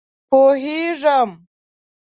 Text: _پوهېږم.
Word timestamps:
_پوهېږم. 0.29 1.29